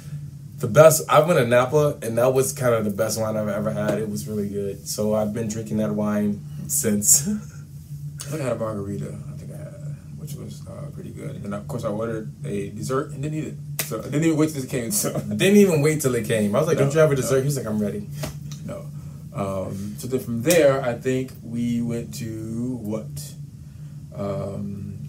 The 0.60 0.68
best 0.68 1.04
I 1.10 1.20
went 1.22 1.40
to 1.40 1.48
Napa, 1.48 1.98
and 2.02 2.18
that 2.18 2.34
was 2.34 2.52
kind 2.52 2.74
of 2.76 2.84
the 2.84 2.92
best 2.92 3.20
wine 3.20 3.38
I've 3.38 3.48
ever 3.48 3.72
had. 3.72 3.98
It 3.98 4.10
was 4.10 4.28
really 4.28 4.50
good. 4.50 4.88
So 4.88 5.16
I've 5.16 5.34
been 5.34 5.48
drinking 5.48 5.78
that 5.78 5.92
wine 5.92 6.44
since. 6.68 7.28
I 7.28 7.32
think 8.32 8.42
I 8.42 8.44
had 8.44 8.54
a 8.54 8.60
margarita. 8.60 9.08
I 9.34 9.38
think 9.38 9.54
I 9.54 9.58
had, 9.58 10.20
which 10.20 10.34
was 10.36 10.62
uh, 10.68 10.90
pretty 10.94 11.12
good. 11.12 11.36
And 11.36 11.44
then 11.46 11.54
of 11.54 11.68
course 11.68 11.86
I 11.86 11.88
ordered 11.90 12.32
a 12.46 12.70
dessert 12.72 13.12
and 13.12 13.24
didn't 13.24 13.38
eat 13.38 13.48
it. 13.48 13.56
So 13.84 14.00
I 14.00 14.04
didn't 14.04 14.26
even 14.26 14.38
wait 14.38 14.50
till 14.54 14.64
it 14.64 14.70
came. 14.70 14.92
So 14.92 15.16
I 15.16 15.20
Didn't 15.34 15.58
even 15.58 15.82
wait 15.82 16.02
till 16.02 16.14
it 16.16 16.26
came. 16.26 16.54
I 16.56 16.60
was 16.60 16.68
like, 16.68 16.78
No, 16.78 16.84
"Don't 16.84 16.94
you 16.94 17.00
have 17.00 17.12
a 17.12 17.16
no. 17.16 17.22
dessert?" 17.22 17.40
He 17.40 17.46
was 17.46 17.58
like, 17.58 17.66
"I'm 17.66 17.80
ready." 17.80 18.08
no. 18.66 18.86
Um, 19.34 19.96
so 19.98 20.08
then 20.08 20.20
from 20.20 20.42
there, 20.44 20.82
I 20.82 20.94
think 20.94 21.32
we 21.42 21.82
went 21.82 22.14
to 22.16 22.76
what? 22.82 23.34
Um, 24.14 25.00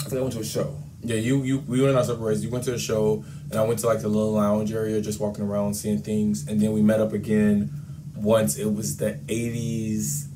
I 0.00 0.04
think 0.04 0.18
I 0.18 0.20
went 0.22 0.32
to 0.34 0.40
a 0.40 0.44
show. 0.44 0.78
Yeah, 1.04 1.16
you 1.16 1.42
you 1.42 1.58
we 1.58 1.80
went 1.80 1.92
on 1.92 1.98
our 1.98 2.04
separate 2.04 2.24
ways. 2.24 2.44
You 2.44 2.50
went 2.50 2.64
to 2.64 2.72
the 2.72 2.78
show, 2.78 3.24
and 3.50 3.58
I 3.58 3.64
went 3.64 3.80
to 3.80 3.86
like 3.86 4.00
the 4.00 4.08
little 4.08 4.32
lounge 4.32 4.72
area, 4.72 5.00
just 5.00 5.20
walking 5.20 5.44
around, 5.44 5.74
seeing 5.74 6.00
things, 6.00 6.46
and 6.48 6.60
then 6.60 6.72
we 6.72 6.82
met 6.82 7.00
up 7.00 7.12
again. 7.12 7.70
Once 8.16 8.56
it 8.56 8.72
was 8.72 8.96
the 8.96 9.14
'80s 9.26 10.28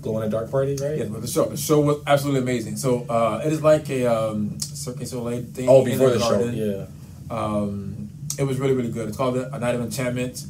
glow 0.00 0.20
in 0.20 0.28
the 0.28 0.36
dark 0.36 0.50
party, 0.50 0.76
right? 0.80 0.98
Yeah, 0.98 1.04
but 1.04 1.22
the 1.22 1.28
show. 1.28 1.46
The 1.46 1.56
show 1.56 1.80
was 1.80 2.02
absolutely 2.06 2.42
amazing. 2.42 2.76
So 2.76 3.06
uh, 3.08 3.42
it 3.44 3.52
is 3.52 3.62
like 3.62 3.88
a 3.88 4.06
um, 4.06 4.60
Cirque 4.60 4.98
du 4.98 5.06
Soleil 5.06 5.42
thing. 5.42 5.68
Oh, 5.68 5.84
before 5.84 6.10
the 6.10 6.18
the 6.18 6.24
show, 6.24 6.44
yeah. 6.44 6.86
Um, 7.30 8.10
it 8.38 8.44
was 8.44 8.58
really, 8.58 8.74
really 8.74 8.90
good. 8.90 9.08
It's 9.08 9.16
called 9.16 9.36
A 9.36 9.58
Night 9.58 9.74
of 9.74 9.80
Enchantment. 9.80 10.44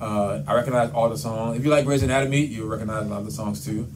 Uh, 0.00 0.42
I 0.46 0.54
recognize 0.54 0.90
all 0.90 1.08
the 1.08 1.16
songs. 1.16 1.56
If 1.58 1.64
you 1.64 1.70
like 1.70 1.84
Grey's 1.84 2.02
Anatomy, 2.02 2.44
you'll 2.44 2.68
recognize 2.68 3.06
a 3.06 3.08
lot 3.08 3.20
of 3.20 3.24
the 3.24 3.32
songs 3.32 3.64
too. 3.64 3.88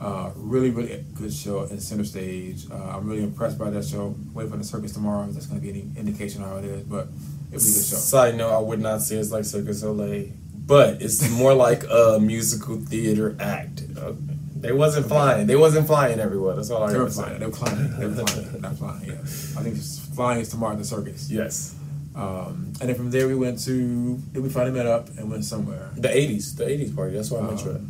Uh, 0.00 0.30
really, 0.36 0.70
really 0.70 1.04
good 1.14 1.32
show 1.32 1.62
in 1.64 1.80
center 1.80 2.04
stage. 2.04 2.66
Uh, 2.70 2.74
I'm 2.74 3.08
really 3.08 3.22
impressed 3.22 3.58
by 3.58 3.70
that 3.70 3.84
show. 3.84 4.14
Wait 4.34 4.48
for 4.50 4.56
the 4.56 4.64
circus 4.64 4.92
tomorrow. 4.92 5.26
if 5.26 5.32
That's 5.34 5.46
going 5.46 5.60
to 5.60 5.62
be 5.66 5.70
any 5.70 5.90
indication 5.96 6.42
of 6.42 6.48
how 6.50 6.56
it 6.58 6.64
is, 6.66 6.82
but 6.84 7.08
it 7.50 7.54
was 7.54 7.70
a 7.74 7.78
good 7.80 7.86
show. 7.86 7.96
Side 7.96 8.36
note: 8.36 8.52
I 8.54 8.58
would 8.60 8.80
not 8.80 9.00
say 9.00 9.16
it's 9.16 9.30
like 9.32 9.44
Circus 9.46 9.80
Soleil, 9.80 10.26
but 10.54 11.00
it's 11.00 11.28
more 11.30 11.54
like 11.54 11.84
a 11.90 12.18
musical 12.20 12.76
theater 12.76 13.36
act. 13.40 13.84
Uh, 13.98 14.12
they 14.54 14.72
wasn't 14.72 15.06
flying. 15.06 15.46
They 15.46 15.56
wasn't 15.56 15.86
flying 15.86 16.18
everywhere. 16.20 16.56
That's 16.56 16.70
all 16.70 16.82
I 16.82 16.88
remember. 16.92 17.08
They 17.08 17.20
were 17.20 17.24
flying. 17.24 17.38
They 17.40 17.46
were 17.46 17.52
climbing. 17.52 17.98
They 18.00 18.06
were 18.06 18.26
flying. 18.26 18.60
Not 18.60 18.76
flying. 18.78 19.06
Yeah. 19.06 19.14
I 19.58 19.62
think 19.62 19.76
flying 20.14 20.40
is 20.40 20.48
tomorrow 20.50 20.72
at 20.72 20.78
the 20.78 20.84
circus. 20.84 21.30
Yes, 21.30 21.74
Um, 22.14 22.72
and 22.80 22.88
then 22.88 22.94
from 22.96 23.10
there 23.10 23.28
we 23.28 23.34
went 23.34 23.60
to. 23.64 24.16
Then 24.32 24.42
we 24.42 24.48
finally 24.50 24.72
met 24.72 24.86
up 24.86 25.08
and 25.16 25.30
went 25.30 25.44
somewhere. 25.44 25.90
the 25.96 26.08
'80s, 26.08 26.56
the 26.56 26.64
'80s 26.64 26.94
party. 26.94 27.14
That's 27.14 27.30
why 27.30 27.38
I 27.40 27.42
met 27.50 27.64
you 27.64 27.70
at. 27.72 27.80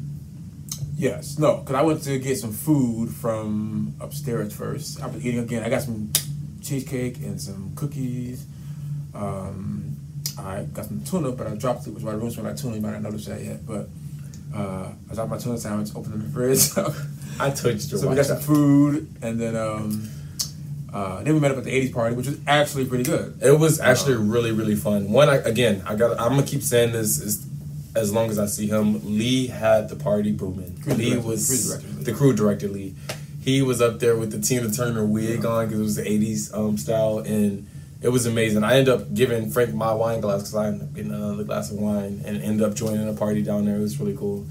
Yes, 0.97 1.39
no, 1.39 1.59
because 1.59 1.75
I 1.75 1.83
went 1.83 2.03
to 2.05 2.19
get 2.19 2.39
some 2.39 2.53
food 2.53 3.11
from 3.11 3.95
upstairs 4.01 4.55
first. 4.55 5.03
I 5.03 5.07
was 5.09 5.25
eating 5.25 5.41
again. 5.41 5.63
I 5.63 5.69
got 5.69 5.83
some 5.83 6.11
cheesecake 6.63 7.19
and 7.19 7.41
some 7.41 7.73
cookies. 7.75 8.47
Um, 9.15 9.97
I 10.39 10.63
got 10.65 10.87
some 10.87 11.03
tuna, 11.05 11.33
but 11.33 11.47
I 11.47 11.55
dropped 11.55 11.87
it, 11.87 11.91
which 11.91 12.03
my 12.03 12.13
room 12.13 12.31
smelled 12.31 12.49
like 12.49 12.57
tuna. 12.57 12.77
You 12.77 12.81
might 12.81 12.93
not 12.93 13.03
notice 13.03 13.27
that 13.27 13.43
yet, 13.43 13.67
but 13.67 13.89
uh, 14.55 14.93
I 15.11 15.15
dropped 15.15 15.31
my 15.31 15.39
tuna 15.39 15.59
sandwich, 15.59 15.91
opened 15.95 16.15
in 16.15 16.23
the 16.23 16.29
fridge. 16.29 16.71
I 17.41 17.51
touched 17.51 17.91
your 17.91 18.01
so 18.01 18.09
we 18.09 18.17
got 18.17 18.25
some 18.25 18.41
food, 18.41 19.15
and 19.21 19.39
then 19.39 19.55
um, 19.55 20.09
uh, 20.95 21.23
then 21.23 21.35
we 21.35 21.41
met 21.41 21.51
up 21.51 21.59
at 21.59 21.65
the 21.65 21.89
'80s 21.89 21.93
party, 21.93 22.17
which 22.17 22.27
was 22.27 22.39
actually 22.47 22.87
pretty 22.87 23.05
good. 23.05 23.39
It 23.43 23.59
was 23.59 23.81
actually 23.81 24.15
really 24.15 24.53
really 24.53 24.77
fun. 24.77 25.13
One, 25.13 25.29
I, 25.29 25.37
again, 25.37 25.83
I 25.87 25.95
got. 25.95 26.19
I'm 26.19 26.31
gonna 26.31 26.43
keep 26.43 26.63
saying 26.63 26.93
this 26.93 27.21
as, 27.21 27.47
as 27.97 28.13
long 28.13 28.31
as 28.31 28.39
I 28.39 28.47
see 28.47 28.69
him. 28.69 29.01
Lee 29.05 29.47
had 29.47 29.89
the 29.89 29.97
party 29.97 30.33
booming. 30.33 30.79
Crew 30.83 30.95
Lee 30.95 31.11
director, 31.11 31.29
was 31.29 31.49
crew 31.49 31.79
director 31.79 32.05
the 32.05 32.13
crew 32.13 32.33
director 32.35 32.69
Lee. 32.69 32.95
He 33.41 33.63
was 33.63 33.81
up 33.81 34.01
there 34.01 34.17
with 34.17 34.33
the 34.33 34.41
Tina 34.41 34.71
Turner 34.71 35.05
wig 35.05 35.45
on 35.45 35.67
because 35.67 35.81
it 35.81 35.83
was 35.83 35.97
the 35.97 36.03
'80s 36.03 36.55
um, 36.57 36.77
style, 36.77 37.19
and 37.19 37.67
it 38.03 38.11
was 38.11 38.27
amazing. 38.27 38.65
I 38.65 38.77
ended 38.77 38.95
up 38.95 39.15
giving 39.15 39.51
Frank 39.51 39.75
my 39.75 39.95
wine 39.95 40.21
glass 40.21 40.43
because 40.43 40.55
I 40.55 40.67
ended 40.69 40.83
up 40.83 40.95
getting 40.95 41.13
another 41.13 41.45
glass 41.45 41.71
of 41.71 41.79
wine 41.79 42.23
and 42.25 42.43
ended 42.43 42.69
up 42.69 42.75
joining 42.75 43.09
a 43.09 43.15
party 43.15 43.43
down 43.43 43.65
there. 43.65 43.77
It 43.77 43.81
was 43.81 43.99
really 43.99 44.17
cool. 44.17 44.47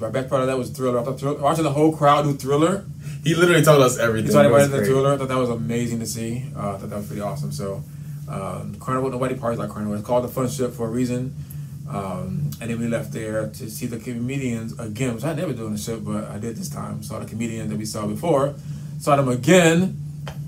My 0.00 0.10
best 0.10 0.28
part 0.28 0.42
of 0.42 0.48
that 0.48 0.58
was 0.58 0.70
Thriller. 0.70 0.98
I 0.98 1.04
thought 1.04 1.18
Thriller, 1.18 1.40
watching 1.40 1.64
the 1.64 1.72
whole 1.72 1.94
crowd 1.96 2.24
do 2.24 2.34
Thriller. 2.34 2.84
He 3.24 3.34
literally 3.34 3.62
told 3.64 3.82
us 3.82 3.98
everything. 3.98 4.30
He 4.30 4.36
was 4.36 4.46
everybody 4.46 4.68
the. 4.68 4.86
Thriller. 4.86 5.14
I 5.14 5.16
thought 5.16 5.28
that 5.28 5.38
was 5.38 5.50
amazing 5.50 6.00
to 6.00 6.06
see. 6.06 6.44
Uh, 6.54 6.74
I 6.74 6.78
thought 6.78 6.90
that 6.90 6.96
was 6.96 7.06
pretty 7.06 7.22
awesome. 7.22 7.50
So, 7.50 7.82
um, 8.28 8.76
Carnival, 8.78 9.10
nobody 9.10 9.34
parties 9.34 9.58
like 9.58 9.70
Carnival. 9.70 9.94
It's 9.96 10.06
called 10.06 10.24
the 10.24 10.28
Fun 10.28 10.48
Ship 10.48 10.72
for 10.72 10.86
a 10.86 10.90
reason. 10.90 11.34
Um, 11.88 12.50
and 12.60 12.70
then 12.70 12.78
we 12.80 12.88
left 12.88 13.12
there 13.12 13.48
to 13.48 13.70
see 13.70 13.86
the 13.86 13.98
comedians 13.98 14.78
again, 14.78 15.14
which 15.14 15.24
I 15.24 15.34
never 15.34 15.52
do 15.52 15.66
on 15.66 15.72
the 15.72 15.78
ship, 15.78 16.00
but 16.02 16.24
I 16.24 16.38
did 16.38 16.56
this 16.56 16.68
time. 16.68 17.02
Saw 17.02 17.18
the 17.20 17.26
comedians 17.26 17.70
that 17.70 17.78
we 17.78 17.84
saw 17.84 18.06
before. 18.06 18.54
Saw 18.98 19.14
them 19.16 19.28
again, 19.28 19.96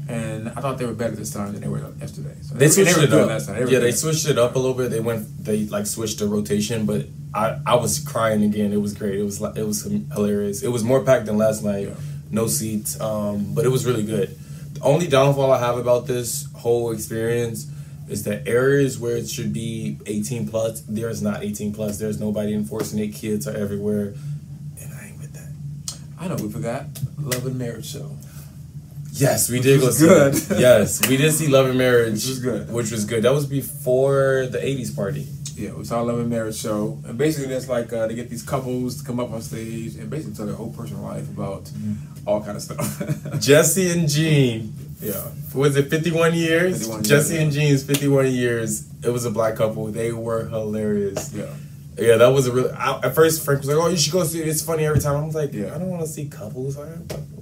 and 0.09 0.49
I 0.49 0.61
thought 0.61 0.79
they 0.79 0.87
were 0.87 0.95
better 0.95 1.15
this 1.15 1.33
time 1.33 1.53
than 1.53 1.61
they 1.61 1.69
were 1.69 1.93
yesterday. 2.01 2.35
So 2.43 2.55
They 2.55 2.67
were- 2.67 2.73
switched 2.73 2.97
were 2.97 3.03
it 3.05 3.13
up. 3.13 3.29
last 3.29 3.47
time. 3.47 3.61
were 3.63 3.69
yeah, 3.71 3.79
they 3.79 3.93
switched 3.93 4.27
it 4.29 4.39
up 4.39 4.57
a 4.57 4.59
little 4.59 4.75
bit. 4.75 4.91
They 4.91 5.01
went, 5.01 5.45
they 5.45 5.67
like 5.67 5.87
switched 5.87 6.19
the 6.19 6.27
rotation, 6.27 6.87
but 6.87 7.07
I, 7.35 7.59
I 7.67 7.75
was 7.77 7.99
crying 8.01 8.43
again. 8.43 8.73
It 8.73 8.81
was 8.81 8.95
great. 8.95 9.19
It 9.19 9.23
was 9.23 9.41
like 9.41 9.57
it 9.57 9.67
was 9.67 9.83
hilarious. 9.85 10.63
It 10.63 10.69
was 10.69 10.83
more 10.83 11.05
packed 11.05 11.27
than 11.27 11.37
last 11.39 11.63
night. 11.63 11.89
Yeah. 11.89 11.95
No 12.31 12.47
seats, 12.47 12.99
um, 13.01 13.55
but 13.55 13.65
it 13.65 13.69
was 13.69 13.87
really 13.87 14.03
good. 14.05 14.37
The 14.75 14.81
only 14.83 15.07
downfall 15.07 15.51
I 15.53 15.59
have 15.59 15.79
about 15.79 16.07
this 16.07 16.47
whole 16.55 16.91
experience 16.93 17.67
is 18.11 18.25
that 18.25 18.47
areas 18.49 18.99
where 18.99 19.17
it 19.17 19.29
should 19.29 19.53
be 19.53 19.99
18 20.07 20.49
plus, 20.49 20.81
there's 20.83 21.23
not 21.23 21.43
18 21.43 21.73
plus. 21.75 21.99
There's 21.99 22.19
nobody 22.21 22.55
enforcing 22.55 22.99
it. 22.99 23.09
Kids 23.09 23.47
are 23.47 23.57
everywhere, 23.57 24.15
and 24.81 24.93
I 24.95 25.07
ain't 25.09 25.19
with 25.19 25.33
that. 25.35 25.99
I 26.21 26.29
know 26.29 26.37
we 26.37 26.51
forgot 26.51 26.87
Love 27.19 27.47
and 27.47 27.59
Marriage 27.59 27.87
Show. 27.93 28.11
Yes, 29.13 29.51
we 29.51 29.57
Which 29.57 29.65
did 29.65 29.81
go 29.81 29.91
see 29.91 30.07
good. 30.07 30.35
it. 30.35 30.61
Yes, 30.61 31.07
we 31.09 31.17
did 31.17 31.33
see 31.33 31.49
Love 31.49 31.67
and 31.67 31.79
Marriage, 31.79 32.13
Which 32.13 32.27
was 32.29 32.39
good. 32.39 32.73
Which 32.73 32.91
was 32.93 33.05
good. 33.05 33.23
That 33.25 33.33
was 33.33 33.47
before 33.47 34.47
the 34.51 34.59
'80s 34.59 34.95
party. 34.95 35.27
Yeah, 35.59 35.73
we 35.73 35.85
saw 35.85 36.01
Love 36.03 36.21
and 36.21 36.31
Marriage 36.31 36.57
show, 36.57 36.99
and 37.07 37.19
basically 37.19 37.49
that's 37.53 37.69
like 37.69 37.93
uh, 37.93 38.07
they 38.07 38.15
get 38.15 38.31
these 38.31 38.43
couples 38.43 39.01
to 39.01 39.05
come 39.05 39.19
up 39.21 39.31
on 39.33 39.43
stage 39.43 39.97
and 39.97 40.09
basically 40.09 40.35
tell 40.37 40.47
their 40.47 40.55
whole 40.55 40.71
personal 40.73 41.03
life 41.03 41.29
about 41.29 41.65
Mm-hmm. 41.65 42.29
all 42.29 42.43
kind 42.43 42.57
of 42.57 42.63
stuff. 42.63 43.41
Jesse 43.41 43.91
and 43.91 44.09
Jean. 44.09 44.73
yeah, 45.01 45.27
Was 45.55 45.77
it 45.77 45.91
51 45.91 46.35
years? 46.35 46.79
51 46.79 46.99
years, 46.99 47.09
Jesse 47.09 47.35
yeah. 47.35 47.41
and 47.41 47.53
Jean's 47.53 47.83
51 47.83 48.33
years. 48.33 48.89
It 49.03 49.11
was 49.11 49.25
a 49.25 49.31
black 49.31 49.57
couple. 49.57 49.87
They 49.87 50.13
were 50.13 50.49
hilarious. 50.49 51.33
yeah. 51.35 51.47
Yeah, 51.99 52.17
that 52.19 52.29
was 52.29 52.47
a 52.47 52.53
really. 52.53 52.71
I, 52.71 53.01
at 53.03 53.15
first, 53.17 53.45
Frank 53.45 53.59
was 53.61 53.69
like, 53.69 53.77
"Oh, 53.77 53.89
you 53.89 53.97
should 53.97 54.13
go 54.13 54.23
see 54.23 54.41
it. 54.41 54.47
It's 54.47 54.63
funny 54.63 54.87
every 54.87 55.01
time." 55.01 55.17
I 55.17 55.27
was 55.27 55.35
like, 55.35 55.53
Yeah. 55.53 55.75
"I 55.75 55.79
don't 55.79 55.89
want 55.91 56.03
to 56.03 56.09
see 56.09 56.27
couples." 56.29 56.79
I- 56.79 56.85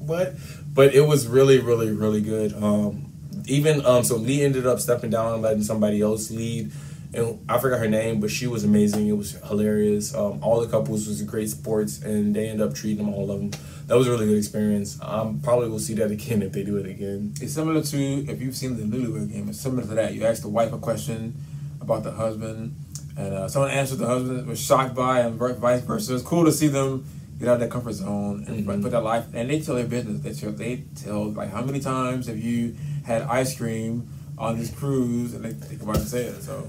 What? 0.00 0.34
But 0.72 0.94
it 0.94 1.02
was 1.02 1.26
really, 1.26 1.58
really, 1.58 1.90
really 1.90 2.22
good. 2.22 2.54
Um, 2.54 3.12
even 3.46 3.84
um, 3.84 4.02
so, 4.02 4.16
Lee 4.16 4.42
ended 4.42 4.66
up 4.66 4.80
stepping 4.80 5.10
down 5.10 5.34
and 5.34 5.42
letting 5.42 5.62
somebody 5.62 6.00
else 6.00 6.30
lead, 6.30 6.72
and 7.14 7.38
I 7.48 7.58
forgot 7.58 7.78
her 7.80 7.88
name, 7.88 8.20
but 8.20 8.30
she 8.30 8.46
was 8.46 8.64
amazing. 8.64 9.06
It 9.08 9.16
was 9.16 9.32
hilarious. 9.46 10.14
Um, 10.14 10.42
all 10.42 10.60
the 10.60 10.68
couples 10.68 11.06
was 11.08 11.22
great 11.22 11.50
sports, 11.50 12.02
and 12.02 12.34
they 12.34 12.48
end 12.48 12.60
up 12.60 12.74
treating 12.74 13.04
them 13.04 13.14
all 13.14 13.30
of 13.30 13.38
them. 13.38 13.50
That 13.86 13.96
was 13.96 14.06
a 14.08 14.10
really 14.10 14.26
good 14.26 14.38
experience. 14.38 14.98
Um, 15.00 15.40
probably 15.40 15.68
will 15.68 15.78
see 15.78 15.94
that 15.94 16.10
again 16.10 16.42
if 16.42 16.52
they 16.52 16.64
do 16.64 16.76
it 16.76 16.86
again. 16.86 17.34
It's 17.40 17.52
similar 17.54 17.82
to 17.82 17.96
if 18.28 18.40
you've 18.40 18.56
seen 18.56 18.76
the 18.76 18.82
Newlywed 18.96 19.32
Game. 19.32 19.48
It's 19.48 19.60
similar 19.60 19.82
to 19.82 19.94
that. 19.94 20.14
You 20.14 20.24
ask 20.24 20.42
the 20.42 20.48
wife 20.48 20.72
a 20.72 20.78
question 20.78 21.34
about 21.80 22.02
the 22.02 22.10
husband, 22.12 22.74
and 23.16 23.34
uh, 23.34 23.48
someone 23.48 23.70
answered 23.70 23.98
the 23.98 24.06
husband 24.06 24.46
was 24.46 24.60
shocked 24.60 24.94
by, 24.94 25.20
and 25.20 25.36
vice 25.36 25.82
versa. 25.82 26.14
It's 26.14 26.24
cool 26.24 26.44
to 26.44 26.52
see 26.52 26.68
them 26.68 27.04
get 27.38 27.48
out 27.48 27.54
of 27.54 27.60
their 27.60 27.68
comfort 27.68 27.92
zone 27.92 28.44
and 28.48 28.66
Mhm. 28.66 28.82
put 28.82 28.90
their 28.90 29.00
life. 29.00 29.26
And 29.34 29.50
they 29.50 29.60
tell 29.60 29.74
their 29.74 29.84
business. 29.86 30.22
They 30.22 30.32
tell, 30.32 30.52
they 30.52 30.84
tell 30.96 31.30
like 31.32 31.50
how 31.50 31.62
many 31.62 31.80
times 31.80 32.26
have 32.28 32.38
you 32.38 32.74
had 33.04 33.22
ice 33.22 33.54
cream 33.56 34.08
on 34.38 34.58
this 34.58 34.70
cruise, 34.70 35.32
and 35.34 35.44
they 35.44 35.76
come 35.76 35.88
about 35.90 35.98
and 36.00 36.08
say 36.08 36.24
it. 36.24 36.42
So 36.42 36.66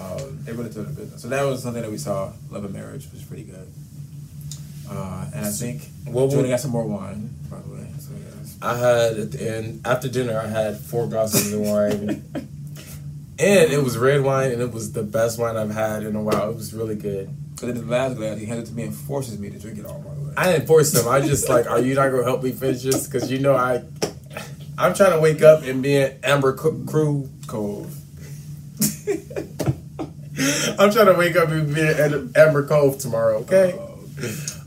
um, 0.00 0.38
they 0.42 0.52
really 0.52 0.70
tell 0.70 0.82
their 0.82 0.92
business. 0.92 1.22
So 1.22 1.28
that 1.28 1.42
was 1.44 1.62
something 1.62 1.82
that 1.82 1.90
we 1.90 1.98
saw. 1.98 2.32
Love 2.50 2.64
and 2.64 2.74
Marriage 2.74 3.06
was 3.12 3.22
pretty 3.22 3.44
good. 3.44 3.72
Uh, 4.90 5.26
and 5.34 5.46
I 5.46 5.50
think 5.50 5.82
What 6.04 6.30
Jordan 6.30 6.50
got 6.50 6.60
some 6.60 6.70
more 6.70 6.86
wine, 6.86 7.30
by 7.50 7.60
the 7.60 7.70
way. 7.70 7.88
So 7.98 8.12
yes. 8.12 8.58
I 8.60 8.76
had 8.76 9.18
at 9.18 9.32
the 9.32 9.56
end 9.56 9.80
after 9.84 10.08
dinner. 10.08 10.38
I 10.38 10.46
had 10.46 10.78
four 10.78 11.06
glasses 11.06 11.52
of 11.52 11.60
wine, 11.60 12.22
and 12.34 13.72
it 13.72 13.82
was 13.82 13.96
red 13.96 14.22
wine, 14.22 14.52
and 14.52 14.60
it 14.60 14.72
was 14.72 14.92
the 14.92 15.02
best 15.02 15.38
wine 15.38 15.56
I've 15.56 15.70
had 15.70 16.02
in 16.02 16.16
a 16.16 16.22
while. 16.22 16.50
It 16.50 16.56
was 16.56 16.74
really 16.74 16.96
good. 16.96 17.30
But 17.60 17.66
then 17.66 17.86
the 17.86 17.90
last 17.90 18.16
glass, 18.16 18.38
he 18.38 18.46
handed 18.46 18.64
it 18.64 18.70
to 18.70 18.74
me 18.74 18.82
and 18.82 18.94
forces 18.94 19.38
me 19.38 19.48
to 19.48 19.58
drink 19.58 19.78
it 19.78 19.86
all, 19.86 20.00
by 20.00 20.14
the 20.14 20.20
way. 20.20 20.32
I 20.36 20.52
didn't 20.52 20.66
force 20.66 20.92
him. 20.94 21.08
I 21.08 21.20
just 21.20 21.48
like, 21.48 21.70
are 21.70 21.80
you 21.80 21.94
not 21.94 22.10
gonna 22.10 22.24
help 22.24 22.42
me 22.42 22.52
finish 22.52 22.82
this? 22.82 23.06
Because 23.06 23.30
you 23.30 23.38
know 23.38 23.54
I, 23.54 23.82
I'm 24.76 24.92
trying 24.92 25.12
to 25.12 25.20
wake 25.20 25.40
up 25.40 25.62
and 25.62 25.82
be 25.82 25.96
an 25.96 26.18
Amber 26.22 26.52
Crew 26.54 27.30
Cove. 27.46 27.94
I'm 30.78 30.90
trying 30.90 31.06
to 31.06 31.14
wake 31.14 31.36
up 31.36 31.48
and 31.50 31.74
be 31.74 31.80
in 31.80 32.32
Amber 32.36 32.66
Cove 32.66 32.98
tomorrow. 32.98 33.38
Okay. 33.38 33.78
Uh, 33.78 33.94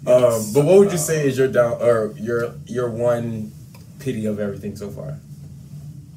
Um, 0.07 0.53
but 0.53 0.63
what 0.63 0.79
would 0.79 0.91
you 0.91 0.97
say 0.97 1.27
is 1.27 1.38
your 1.38 1.50
down 1.50 1.81
or 1.81 2.13
your 2.17 2.55
your 2.65 2.89
one 2.89 3.51
pity 4.00 4.25
of 4.25 4.39
everything 4.39 4.77
so 4.77 4.89
far? 4.89 5.19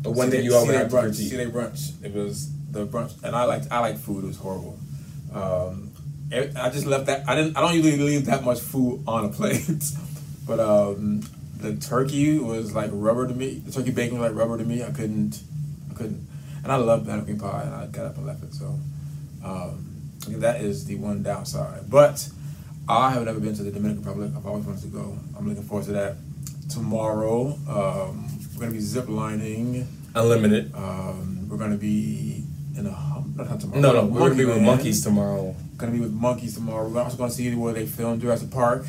The 0.03 0.11
one 0.11 0.31
see 0.31 0.37
thing 0.37 0.45
you 0.45 0.55
always 0.55 0.71
see 0.71 0.77
they 0.77 0.79
have 0.79 0.91
to 0.91 0.97
brunch. 0.97 1.15
See 1.17 1.37
they 1.37 1.47
brunch. 1.47 2.05
It 2.05 2.15
was 2.15 2.53
the 2.71 2.87
brunch, 2.87 3.21
and 3.25 3.35
I 3.35 3.45
liked 3.45 3.67
I 3.71 3.81
like 3.81 3.99
food. 3.99 4.23
It 4.23 4.29
was 4.29 4.37
horrible. 4.37 4.79
Um, 5.35 5.91
I 6.33 6.71
just 6.71 6.87
left 6.87 7.07
that. 7.07 7.29
I 7.29 7.35
didn't. 7.35 7.57
I 7.57 7.61
don't 7.61 7.75
usually 7.75 7.99
leave 7.99 8.27
that 8.27 8.45
much 8.45 8.61
food 8.61 9.03
on 9.09 9.25
a 9.25 9.29
plate, 9.29 9.67
but 10.47 10.61
um, 10.61 11.23
the 11.57 11.75
turkey 11.75 12.39
was 12.39 12.73
like 12.73 12.91
rubber 12.93 13.27
to 13.27 13.35
me. 13.35 13.59
The 13.67 13.73
turkey 13.73 13.91
bacon 13.91 14.21
was 14.21 14.31
like 14.31 14.39
rubber 14.39 14.57
to 14.57 14.65
me. 14.65 14.85
I 14.85 14.93
couldn't. 14.93 15.43
I 15.91 15.95
couldn't. 15.95 16.29
And 16.63 16.71
I 16.71 16.77
love 16.77 17.05
banana 17.07 17.25
pie, 17.37 17.63
and 17.63 17.75
I 17.75 17.87
got 17.87 18.07
up 18.07 18.17
and 18.19 18.27
left 18.27 18.45
it. 18.45 18.55
So 18.55 18.79
um, 19.45 19.87
I 20.23 20.25
think 20.27 20.41
that 20.41 20.61
is 20.61 20.85
the 20.85 20.97
one 20.97 21.23
downside. 21.23 21.89
But 21.91 22.29
I 22.89 23.11
have 23.11 23.25
never 23.25 23.41
been 23.41 23.55
to 23.55 23.63
the 23.63 23.71
Dominican 23.71 24.03
Republic. 24.05 24.33
I've 24.37 24.47
always 24.47 24.65
wanted 24.65 24.83
to 24.83 24.89
go. 24.89 25.19
I'm 25.37 25.49
looking 25.49 25.63
forward 25.65 25.87
to 25.87 25.93
that. 25.93 26.17
Tomorrow, 26.69 27.59
um, 27.69 28.29
we're 28.55 28.61
gonna 28.61 28.73
be 28.73 28.81
zip 28.81 29.09
lining. 29.09 29.87
Unlimited. 30.15 30.73
Um, 30.75 31.49
we're 31.49 31.57
gonna 31.57 31.77
be 31.77 32.45
in 32.77 32.87
a 32.87 32.93
hum- 32.93 33.35
not, 33.37 33.51
not 33.51 33.61
tomorrow. 33.61 33.81
No, 33.81 33.93
no, 33.93 34.05
we're 34.07 34.21
gonna 34.21 34.35
be 34.35 34.45
with 34.45 34.63
monkeys 34.63 35.03
tomorrow. 35.03 35.55
Gonna 35.79 35.93
be 35.93 36.01
with 36.01 36.13
monkeys 36.13 36.55
tomorrow. 36.55 36.89
We're 36.89 37.01
also 37.03 37.17
gonna 37.17 37.31
see 37.31 37.55
where 37.55 37.73
they 37.73 37.87
filmed 37.87 38.21
Jurassic 38.21 38.51
Park. 38.51 38.87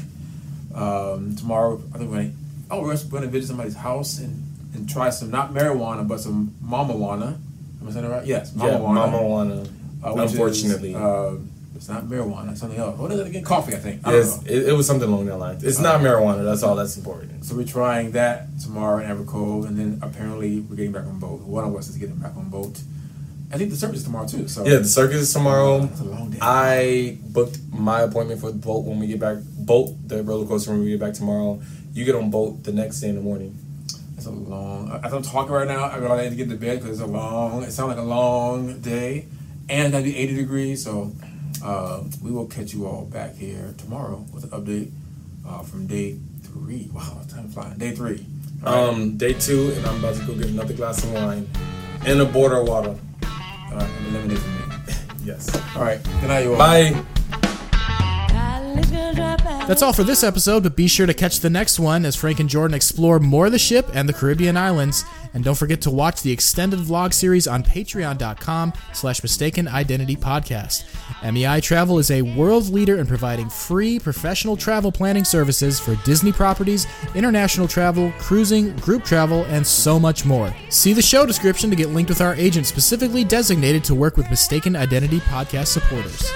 Um, 0.75 1.36
tomorrow, 1.36 1.81
I 1.93 1.98
think 1.98 2.12
we're 2.12 2.17
gonna 2.17 2.31
oh 2.70 2.81
we're 2.84 2.96
gonna 3.10 3.27
visit 3.27 3.48
somebody's 3.48 3.75
house 3.75 4.20
and, 4.20 4.43
and 4.74 4.88
try 4.89 5.10
some 5.10 5.29
not 5.31 5.53
marijuana 5.53 6.08
but 6.08 6.20
some 6.20 6.53
mamajuana. 6.63 7.38
Am 7.81 7.88
I 7.88 7.91
saying 7.91 8.05
that 8.08 8.12
right? 8.12 8.25
Yes, 8.25 8.53
Yeah, 8.55 8.63
mamajuana. 8.77 9.67
Uh, 10.03 10.13
which 10.13 10.25
is, 10.25 10.31
unfortunately. 10.34 10.96
uh, 10.96 11.36
it's 11.75 11.89
not 11.89 12.03
marijuana. 12.03 12.51
It's 12.51 12.60
something 12.60 12.77
else. 12.79 12.98
What 13.00 13.12
is 13.12 13.20
it 13.20 13.27
again? 13.27 13.43
Coffee, 13.43 13.74
I 13.74 13.77
think. 13.77 14.05
I 14.08 14.13
Yes, 14.13 14.43
it, 14.46 14.70
it 14.70 14.74
was 14.74 14.86
something 14.86 15.08
along 15.08 15.25
that 15.25 15.38
line. 15.38 15.58
It's 15.63 15.79
not 15.79 16.01
marijuana. 16.01 16.43
That's 16.43 16.62
all 16.63 16.75
that's 16.75 16.96
important. 16.96 17.43
So 17.43 17.55
we're 17.55 17.65
trying 17.65 18.12
that 18.12 18.48
tomorrow 18.62 19.00
in 19.00 19.10
Amber 19.10 19.24
Cove, 19.25 19.65
and 19.65 19.77
then 19.77 20.00
apparently 20.03 20.60
we're 20.60 20.75
getting 20.75 20.91
back 20.91 21.05
on 21.05 21.17
BOLT. 21.20 21.41
One 21.41 21.63
of 21.65 21.75
us 21.75 21.89
is 21.89 21.98
getting 21.98 22.17
back 22.17 22.36
on 22.38 22.50
BOLT. 22.50 22.81
I 23.53 23.58
think 23.58 23.70
the 23.70 23.75
circus 23.75 23.98
is 23.98 24.03
tomorrow 24.03 24.27
too. 24.27 24.48
So 24.48 24.63
Yeah, 24.65 24.77
the 24.77 24.86
circus 24.86 25.22
is 25.22 25.34
tomorrow. 25.34 25.84
It's 25.84 26.00
a 26.00 26.03
long 26.03 26.29
day. 26.29 26.38
I 26.41 27.17
booked 27.25 27.58
my 27.74 28.01
appointment 28.01 28.39
for 28.41 28.51
the 28.51 28.58
BOLT 28.58 28.86
when 28.86 29.00
we 29.00 29.08
get 29.08 29.20
back. 29.20 29.38
BOLT 29.58 30.08
the 30.08 30.24
roller 30.24 30.48
coaster 30.48 30.72
when 30.72 30.81
we 30.81 30.91
get 30.91 31.00
back 31.00 31.13
tomorrow. 31.13 31.62
You 31.93 32.05
get 32.05 32.15
on 32.15 32.29
BOLT 32.29 32.63
the 32.63 32.72
next 32.72 33.01
day 33.01 33.10
in 33.10 33.15
the 33.15 33.22
morning. 33.22 33.58
It's 34.15 34.27
a 34.27 34.31
long. 34.31 35.01
As 35.03 35.12
I'm 35.13 35.24
talking 35.24 35.51
right 35.51 35.67
now, 35.67 35.86
I 35.86 36.00
gotta 36.00 36.29
to 36.29 36.36
get 36.36 36.48
to 36.50 36.55
bed 36.55 36.79
because 36.79 37.01
it's 37.01 37.10
a 37.10 37.12
long. 37.12 37.63
It 37.63 37.72
sounds 37.72 37.89
like 37.89 37.98
a 37.98 38.03
long 38.03 38.79
day, 38.79 39.25
and 39.71 39.85
it's 39.85 39.91
gonna 39.91 40.03
be 40.03 40.17
80 40.17 40.35
degrees. 40.35 40.83
So 40.83 41.11
uh, 41.63 42.03
we 42.21 42.31
will 42.31 42.47
catch 42.47 42.73
you 42.73 42.85
all 42.85 43.05
back 43.05 43.35
here 43.35 43.73
tomorrow 43.77 44.25
with 44.33 44.43
an 44.43 44.49
update 44.51 44.91
uh, 45.47 45.63
from 45.63 45.87
day 45.87 46.17
three. 46.43 46.89
Wow, 46.93 47.21
time 47.29 47.49
flying. 47.49 47.77
Day 47.77 47.91
three. 47.91 48.25
All 48.65 48.87
right. 48.87 48.93
Um, 48.93 49.17
day 49.17 49.33
two, 49.33 49.71
and 49.75 49.85
I'm 49.85 49.99
about 49.99 50.15
to 50.15 50.25
go 50.25 50.35
get 50.35 50.47
another 50.47 50.73
glass 50.73 51.03
of 51.03 51.13
wine 51.13 51.49
and 52.05 52.19
a 52.19 52.25
border 52.25 52.57
of 52.57 52.67
water. 52.67 52.89
all 52.89 53.77
right, 53.77 53.89
I'm 53.89 54.05
eliminating 54.07 54.43
me. 54.55 54.61
Yes. 55.23 55.55
All 55.75 55.83
right. 55.83 56.01
Good 56.19 56.29
night, 56.29 56.43
you 56.45 56.53
all. 56.53 56.57
Bye. 56.57 57.05
That's 59.67 59.83
all 59.83 59.93
for 59.93 60.03
this 60.03 60.23
episode, 60.23 60.63
but 60.63 60.75
be 60.75 60.87
sure 60.87 61.05
to 61.05 61.13
catch 61.13 61.39
the 61.39 61.49
next 61.49 61.79
one 61.79 62.03
as 62.05 62.15
Frank 62.15 62.39
and 62.39 62.49
Jordan 62.49 62.73
explore 62.73 63.19
more 63.19 63.45
of 63.45 63.51
the 63.51 63.59
ship 63.59 63.87
and 63.93 64.09
the 64.09 64.13
Caribbean 64.13 64.57
islands. 64.57 65.05
And 65.33 65.43
don't 65.43 65.57
forget 65.57 65.81
to 65.81 65.91
watch 65.91 66.21
the 66.21 66.31
extended 66.31 66.79
vlog 66.79 67.13
series 67.13 67.47
on 67.47 67.63
patreon.com 67.63 68.73
slash 68.93 69.23
mistaken 69.23 69.67
identity 69.67 70.15
podcast. 70.15 70.83
MEI 71.31 71.61
Travel 71.61 72.00
is 72.00 72.11
a 72.11 72.21
world 72.21 72.69
leader 72.69 72.97
in 72.97 73.07
providing 73.07 73.50
free 73.50 74.00
professional 74.00 74.57
travel 74.57 74.91
planning 74.91 75.23
services 75.23 75.79
for 75.79 75.95
Disney 76.03 76.31
properties, 76.31 76.88
international 77.15 77.67
travel, 77.67 78.11
cruising, 78.19 78.75
group 78.77 79.03
travel, 79.03 79.45
and 79.45 79.65
so 79.65 80.00
much 80.00 80.25
more. 80.25 80.53
See 80.69 80.93
the 80.93 81.01
show 81.01 81.25
description 81.25 81.69
to 81.69 81.75
get 81.75 81.89
linked 81.89 82.09
with 82.09 82.21
our 82.21 82.35
agent 82.35 82.65
specifically 82.65 83.23
designated 83.23 83.83
to 83.85 83.95
work 83.95 84.17
with 84.17 84.29
mistaken 84.29 84.75
identity 84.75 85.19
podcast 85.21 85.67
supporters. 85.67 86.31